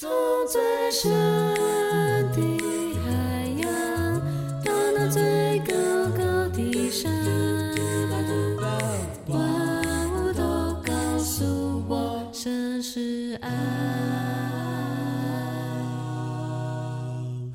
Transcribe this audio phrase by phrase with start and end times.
[0.00, 0.08] 从
[0.46, 0.60] 最
[0.92, 1.10] 深
[2.30, 2.40] 的
[3.04, 3.10] 海
[3.60, 4.20] 洋，
[4.64, 5.74] 到那最高
[6.16, 7.12] 高的山，
[9.26, 9.36] 万
[10.14, 10.40] 物都
[10.84, 13.50] 告诉我，神是爱。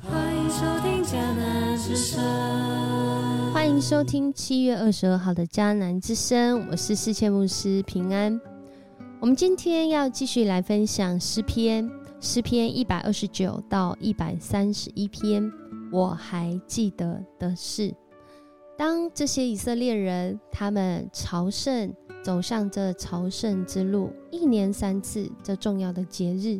[0.02, 2.22] 欢迎收听江南之声。
[3.54, 8.38] 欢迎收听七月二十二号的江南之声，我是世界牧师平安。
[9.18, 11.90] 我们今天要继续来分享诗篇，
[12.24, 15.52] 诗篇一百二十九到一百三十一篇。
[15.92, 17.94] 我还记得的是，
[18.78, 26.58] 当这些以色列人他们朝圣，走上这朝圣之路，一年三次这重要的节日，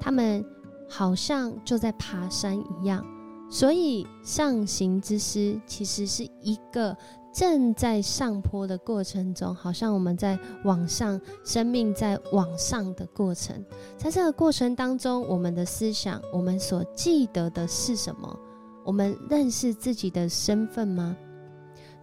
[0.00, 0.42] 他们
[0.88, 3.04] 好像就在爬山一样。
[3.50, 6.96] 所以上行之诗其实是一个
[7.34, 13.60] 正在上坡的过程中，好像我们在往上，生命在往上的过程。
[13.98, 18.38] 在这个过程当中，我们的思想，我们所记得的是什么？
[18.84, 21.16] 我们认识自己的身份吗？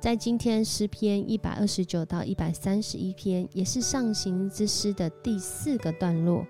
[0.02, 6.46] 在今天诗篇一百二十九到一百三十一篇，也是上行之诗的第四个段落，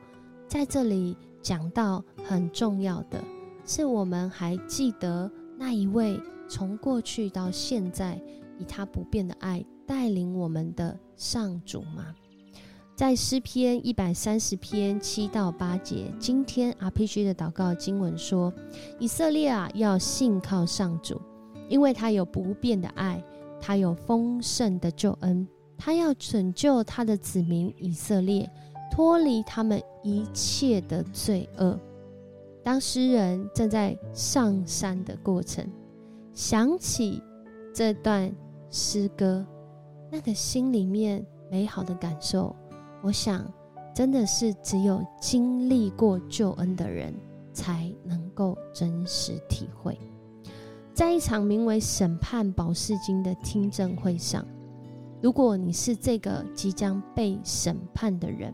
[0.47, 3.23] 在这里讲到很重要的。
[3.63, 8.19] 是我们还记得那一位从过去到现在
[8.61, 12.15] 以他不变的爱带领我们的上主吗？
[12.95, 18.53] 在诗篇一百三十篇七到八节，今天 RPG 的祷告经文说：
[18.99, 21.19] 以色列啊，要信靠上主，
[21.67, 23.23] 因为他有不变的爱，
[23.59, 28.47] 他有丰盛的救恩，他要拯救他的子民以色列，
[28.91, 31.79] 脱离他们一切的罪恶。
[32.63, 35.67] 当诗人正在上山的过程，
[36.35, 37.19] 想起
[37.73, 38.31] 这段
[38.71, 39.45] 诗歌，
[40.09, 42.55] 那个心里面美好的感受，
[43.03, 43.45] 我想，
[43.93, 47.13] 真的是只有经历过救恩的人
[47.51, 49.99] 才能够真实体会。
[50.93, 54.45] 在一场名为“审判保释金”的听证会上，
[55.21, 58.53] 如果你是这个即将被审判的人，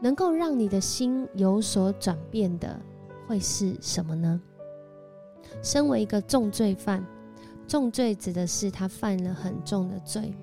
[0.00, 2.80] 能够让你的心有所转变的。
[3.26, 4.40] 会是什么呢？
[5.62, 7.04] 身为一个重罪犯，
[7.70, 10.34] 重罪指的是他犯了很重的罪。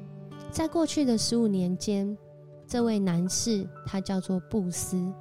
[0.50, 2.18] 在过去的十五年间，
[2.66, 5.12] 这位男士他叫做布斯，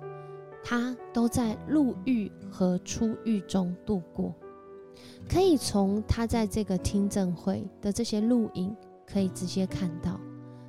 [0.63, 4.33] 他都在入狱和出狱中度过。
[5.29, 8.73] 可以从他在这个听证会的这些录影，
[9.05, 10.21] 可以直接看到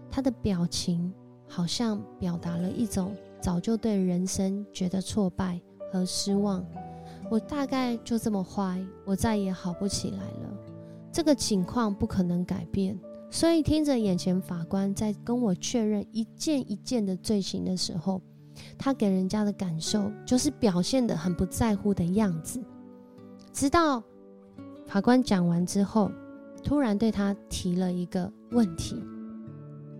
[0.10, 1.14] 他的表情，
[1.48, 5.62] 好像表达了一种早就对人生觉得挫败
[5.94, 6.66] 和失望。
[7.30, 10.57] 我大概就这么坏，我再也好不起来了。
[11.18, 12.96] 这个情况不可能改变，
[13.32, 18.22] 所以听着眼前法官在跟我确认一件一件的罪行的时候，
[18.78, 22.64] 他给人家的感受就是表现的很不在乎的样子。
[23.52, 24.04] 直到
[24.86, 26.12] 法官讲完之后，
[26.64, 29.04] 突然对他提了一个问题，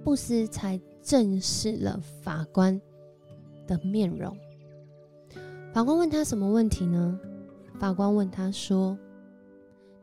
[0.04, 2.80] 布斯才正视了法官
[3.66, 4.38] 的面容。
[5.74, 7.20] 法官问他什么问题呢？
[7.80, 8.96] 法官问他说：“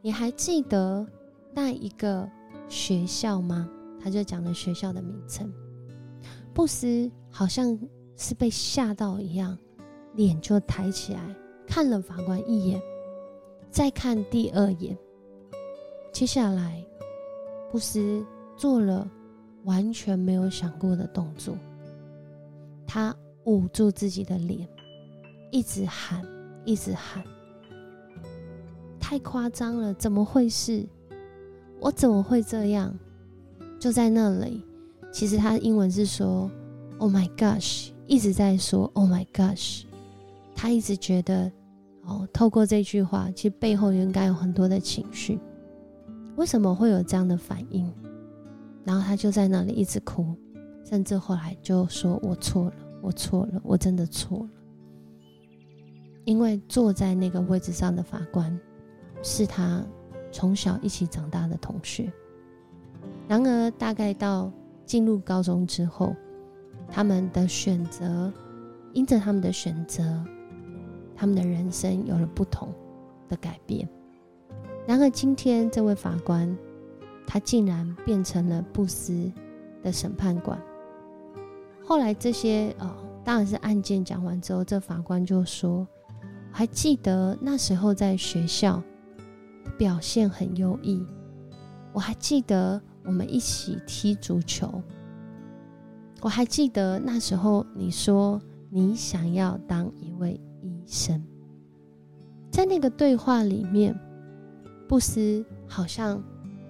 [0.04, 1.06] 你还记得
[1.54, 2.30] 那一个
[2.68, 3.66] 学校吗？”
[3.98, 5.50] 他就讲了学校的名称。
[6.52, 7.78] 布斯好像
[8.14, 9.56] 是被吓到一样，
[10.12, 11.34] 脸就抬起来
[11.66, 12.78] 看了法官一眼，
[13.70, 14.94] 再看第二眼。
[16.12, 16.84] 接下来，
[17.72, 18.22] 布斯
[18.58, 19.10] 做了
[19.64, 21.56] 完全没有想过的动作，
[22.86, 24.68] 他捂住自己的脸。
[25.50, 26.22] 一直喊，
[26.66, 27.24] 一直喊，
[29.14, 29.94] 太夸张了！
[29.94, 30.84] 怎么会是？
[31.78, 32.92] 我怎么会这样？
[33.78, 34.66] 就在那里，
[35.12, 36.50] 其实他英文是说
[36.98, 39.84] “Oh my gosh”，一直在说 “Oh my gosh”。
[40.52, 41.48] 他一直觉得，
[42.02, 45.38] 哦，透过这句话，其实背后应该有很多的情绪。
[46.34, 47.88] 为什么会有这样的反应？
[48.82, 50.34] 然后他就在那里一直哭，
[50.84, 54.50] 甚至后来就说：“我错了，我错了，我真的错了。”
[56.26, 58.58] 因为坐在那个位置上的法官
[59.24, 59.82] 是他
[60.30, 62.12] 从小一起长大的同学。
[63.26, 64.52] 然而，大概到
[64.84, 66.14] 进入高中之后，
[66.90, 68.30] 他们的选择，
[68.92, 70.22] 因着他们的选择，
[71.16, 72.68] 他们的人生有了不同
[73.26, 73.88] 的改变。
[74.86, 76.54] 然而，今天这位法官，
[77.26, 79.32] 他竟然变成了布斯
[79.82, 80.60] 的审判官。
[81.82, 82.94] 后来，这些呃，
[83.24, 85.86] 当然是案件讲完之后，这法官就说。
[86.56, 88.80] 还记得那时候在学校
[89.76, 91.04] 表现很优异，
[91.92, 94.82] 我还记得我们一起踢足球，
[96.20, 98.40] 我还记得那时候你说
[98.70, 101.22] 你想要当一位医生。
[102.50, 103.98] 在那个对话里面，
[104.88, 106.22] 布斯好像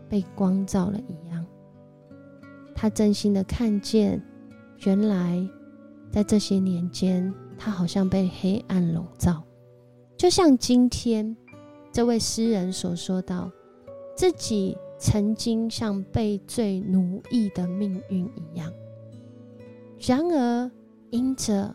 [0.09, 1.45] 被光照了一样，
[2.75, 4.23] 他真心的看见，
[4.87, 5.47] 原来
[6.11, 9.43] 在这些年间，他好像被黑暗笼罩，
[10.17, 11.37] 就像今天
[11.95, 13.49] 这位诗人所说到，
[14.17, 18.69] 自己曾经像被罪奴役的命运一样。
[20.01, 20.69] 然而，
[21.11, 21.73] 因着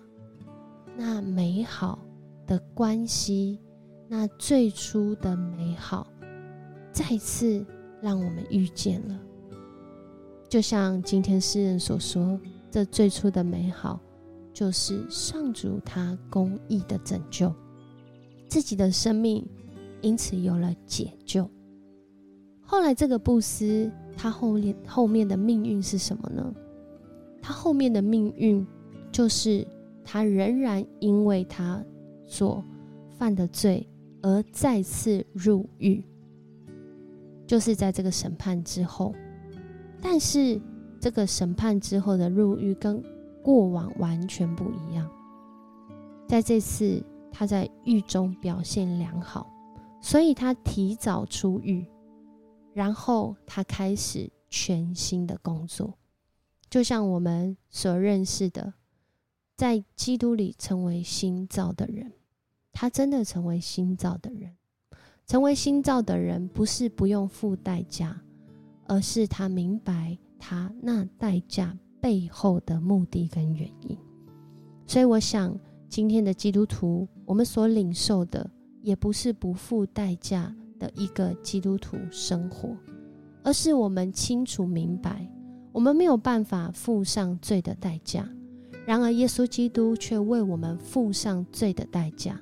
[0.98, 1.98] 那美好
[2.45, 3.62] 的关系。
[4.10, 6.06] 那最初的美好，
[6.92, 7.66] 再次
[8.01, 9.18] 让我们遇见了。
[10.50, 12.38] 就像今天诗人所说，
[12.69, 14.01] 这最初的美好，
[14.51, 17.54] 就是上主他公义的拯救，
[18.50, 19.48] 自己的生命
[20.01, 21.50] 因此有了解救。
[22.62, 26.54] 后来这个布斯，他后面后面的命运是什么呢？
[27.42, 28.66] 他后面的命运，
[29.12, 29.66] 就是
[30.04, 31.84] 他仍然因为他
[32.25, 32.63] 所
[33.18, 33.88] 犯的罪。
[34.22, 36.04] 而再次入狱，
[37.48, 39.16] 就是在这个审判之后。
[40.02, 40.60] 但是
[41.00, 43.02] 这个审判之后的入狱跟
[43.42, 45.10] 过往完全不一样。
[46.28, 49.50] 在这次他在狱中表现良好，
[50.01, 51.86] 所以他提早出狱，
[52.74, 55.98] 然后他开始全新的工作，
[56.69, 58.74] 就像我们所认识的，
[59.56, 62.12] 在基督里成为新造的人。
[62.72, 64.56] 他真的成为新造的人，
[65.25, 68.22] 成为新造的人不是不用付代价，
[68.88, 73.98] 而是他明白他那代价背后的目的跟原因。
[74.88, 75.60] 所以，我想
[75.90, 78.50] 今天的基督徒，我们所领受的
[78.81, 82.70] 也不是不付代价的一个基督徒生活，
[83.44, 85.30] 而是我们清楚明白，
[85.72, 88.28] 我们没有办法付上罪的代价，
[88.86, 92.40] 然而耶稣基督却为我们付上罪的代价。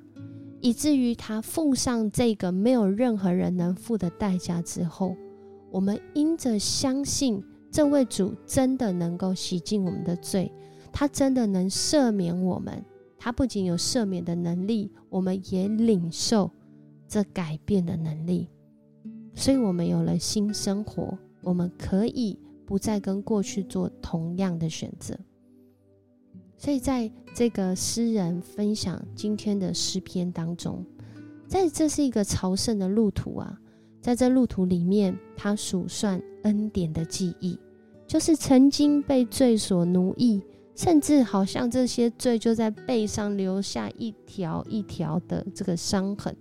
[0.60, 5.16] 以至于他付上这个没有任何人能付的代价之后，
[5.70, 10.52] 我们因着相信这位主真的能够洗净我们的罪，
[10.92, 12.84] 他真的能赦免我们。
[13.18, 16.52] 他不仅有赦免的能力，我们也领受
[17.08, 18.48] 这改变的能力。
[19.34, 25.18] 所以，我们有了新生活，我们可以不再跟过去做同样的选择。
[26.58, 30.84] 所以，在这个诗人分享今天的诗篇当中，
[31.48, 33.60] 在这是一个朝圣的路途啊，
[34.02, 37.60] 在这路途里面，他数算恩典的记忆，
[38.08, 40.42] 就是曾经被罪所奴役，
[40.78, 46.34] 甚至好像这些罪就在背上留下一条一条的这个伤痕，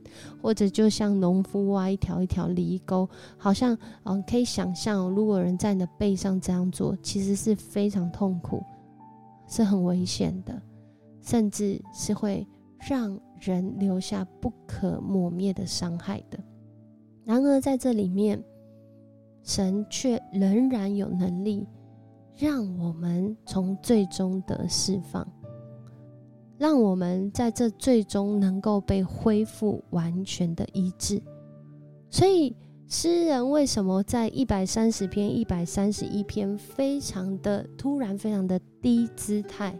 [0.43, 8.63] 或者就像农夫挖一条一条犁沟，好像嗯，可以想象，如果人在你的背上这样做，其实是非常痛苦。
[9.49, 10.61] 是很危险的，
[11.23, 12.47] 甚至是会
[12.87, 16.39] 让人留下不可磨灭的伤害的。
[17.25, 18.43] 然而，在这里面，
[19.43, 21.67] 神却仍然有能力
[22.37, 25.27] 让我们从最终得释放，
[26.59, 31.23] 让我们在这最终能够被恢复完全的医治。
[32.11, 32.55] 所以。
[32.89, 39.77] 诗人为什么在一百三十篇、一百三十一篇，非常的突然、非常的低姿态？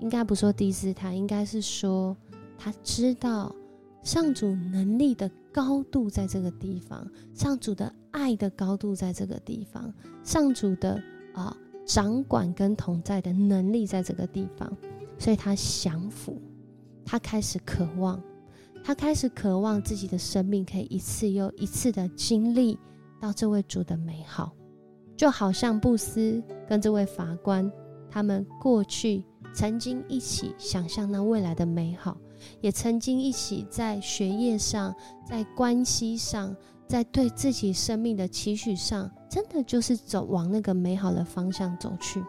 [0.00, 2.16] 应该不说低姿态，应该是说
[2.58, 3.54] 他知道
[4.02, 11.00] 上主能力的高度在这个地方，上主的爱的高度在这个地方，上主的
[11.34, 14.70] 啊掌管跟同在的能力在这个地方，
[15.18, 16.40] 所以他降服，
[17.04, 18.20] 他开始渴望。
[18.86, 22.78] 他开始渴望自己的生命可以一次又一次的经历
[23.18, 24.52] 到这位主的美好，
[25.16, 27.72] 就好像布斯跟这位法官，
[28.10, 29.24] 他们过去
[29.54, 32.18] 曾经一起想象那未来的美好，
[32.60, 34.94] 也曾经一起在学业上、
[35.26, 36.54] 在关系上、
[36.86, 42.22] 在对自己生命的期许上，真的就是走往那个美好的方向走去。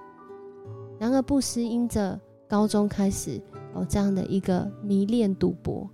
[0.98, 2.20] 然而，布斯因着
[2.50, 3.40] 高中开始
[3.76, 5.88] 有这样的一个迷恋赌博。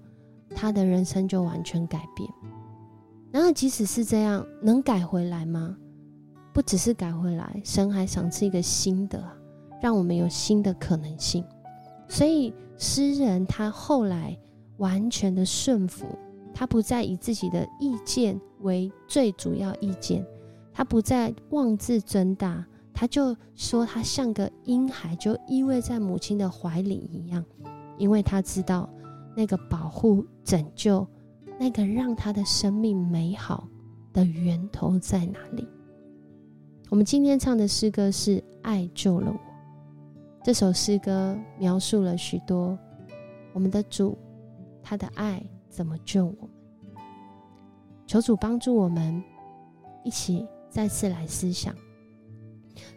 [0.56, 2.30] 他的人生就完全改变。
[3.30, 5.75] 然而，即使是这样，能改回来吗？
[6.53, 9.22] 不只是改回来，神还赏赐一个新的，
[9.82, 11.44] 让我们有新的可能性。
[12.08, 14.38] 所以，诗人他后来
[14.77, 16.06] 完全的顺服，
[16.53, 20.25] 他不再以自己的意见为最主要意见，
[20.74, 27.44] 他不再妄自尊大，他就说他像个婴孩，就依偎在母亲的怀里一样，
[27.98, 28.90] 因为他知道。
[29.34, 31.08] 那个保护、拯救，
[31.58, 33.66] 那个让他的生命美好
[34.12, 35.66] 的源头在哪里？
[36.90, 39.38] 我们今天唱的诗歌是《爱救了我》。
[40.44, 42.78] 这首诗歌描述了许多
[43.54, 44.18] 我们的主
[44.84, 46.50] 他的爱怎么救我们。
[48.06, 49.24] 求主帮助我们，
[50.04, 51.75] 一起再次来思想，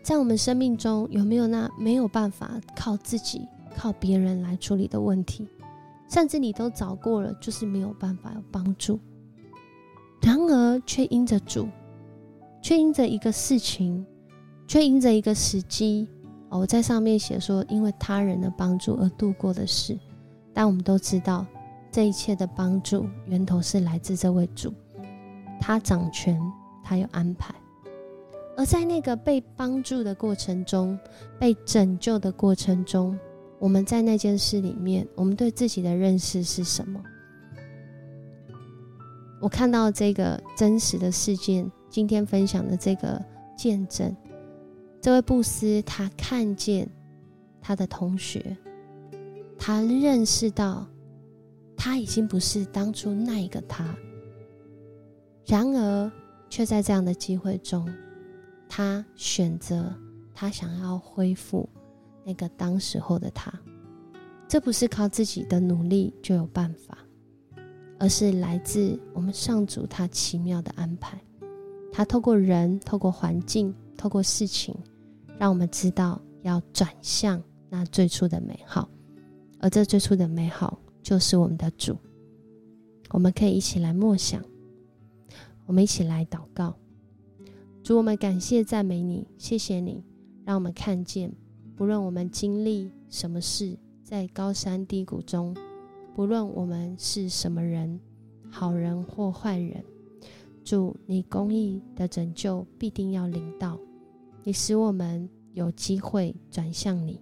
[0.01, 5.49] 在我们生命中有没有那没有办法靠自己、靠别人来处理的问题，
[6.09, 9.01] 甚至你都找过了，就是没有办法有帮助。
[10.23, 11.69] 然而，却因着主，
[12.63, 14.07] 却因着一个事情，
[14.69, 16.09] 却因着一个时机。
[16.49, 19.99] 我在上面写说，因为他人的帮助而度过的事。
[20.53, 21.45] 但我们都知道，
[21.91, 24.73] 这一切的帮助源头是来自这位主，
[25.61, 26.41] 他掌权，
[26.85, 27.53] 他有安排。
[28.57, 30.99] 而在那个被帮助的过程中，
[31.39, 33.19] 被拯救的过程中，
[33.59, 37.03] 我们在那件事里面，我们对自己的认识是什么？
[39.41, 43.21] 我看到这个真实的事件，今天分享的这个
[43.59, 44.15] 见证，
[45.01, 46.89] 这位布斯他看见
[47.61, 48.57] 他的同学，
[49.59, 50.87] 他认识到
[51.77, 53.95] 他已经不是当初那一个他，
[55.45, 56.11] 然而
[56.49, 57.87] 却在这样的机会中，
[58.69, 59.95] 他选择
[60.35, 61.69] 他想要恢复
[62.25, 63.53] 那个当时候的他，
[64.49, 66.99] 这不是靠自己的努力就有办法。
[68.01, 71.17] 而是来自我们上主他奇妙的安排，
[71.93, 74.75] 他透过人、透过环境、透过事情，
[75.39, 77.41] 让我们知道要转向
[77.71, 78.91] 那最初的美好，
[79.61, 81.97] 而这最初的美好就是我们的主。
[83.11, 84.43] 我们可以一起来默想，
[85.65, 86.77] 我们一起来祷告。
[87.85, 90.03] 主，我们感谢赞美你，谢谢你，
[90.47, 91.31] 让我们看见，
[91.77, 95.55] 不论我们经历什么事，在高山低谷中。
[96.15, 98.01] 不论我们是什么人，
[98.51, 99.85] 好人或坏人，
[100.65, 103.79] 主你公义的拯救必定要临到，
[104.45, 107.21] 你使我们有机会转向你，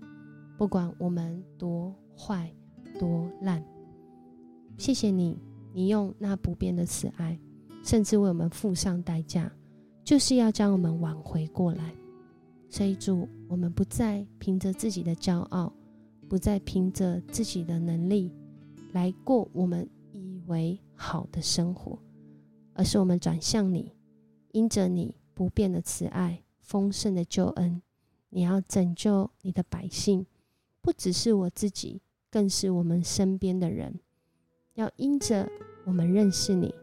[0.57, 2.49] 不管我们多坏
[3.01, 3.61] 多烂。
[4.79, 5.37] 谢谢你，
[5.75, 7.37] 你用那不变的慈爱，
[7.83, 9.53] 甚至为我们付上代价，
[10.05, 11.95] 就是要将我们挽回过来。
[12.69, 15.73] 所以主，我们不再凭着自己的骄傲，
[16.29, 18.33] 不再凭着自己的能力。
[18.93, 21.99] 来过我们以为好的生活，
[22.75, 23.93] 而是我们转向你，
[24.53, 27.81] 因着你不变的慈爱、丰盛的救恩，
[28.31, 30.27] 你要拯救你的百姓，
[30.81, 34.01] 不只是我自己，更是我们身边的人。
[34.75, 35.49] 要因着
[35.85, 36.75] 我们认识你，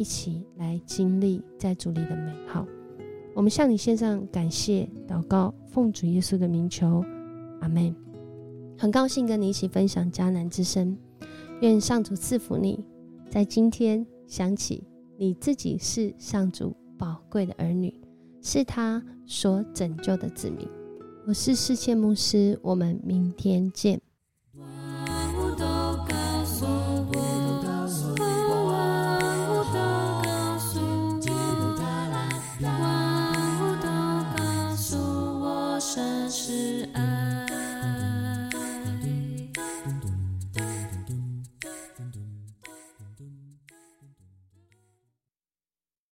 [0.00, 2.66] 一起来经历在主里的美好。
[3.34, 7.04] 我们向你献上感谢祷告，奉主耶稣的名求，
[7.60, 7.94] 阿门。
[8.78, 10.96] 很高兴跟你一起分享迦南之声。
[11.60, 12.82] 愿上主赐福你，
[13.28, 14.82] 在今天想起
[15.18, 17.92] 你自己是上主宝贵的儿女，
[18.40, 20.66] 是他所拯救的子民。
[21.26, 24.00] 我是世界牧师，我们明天见。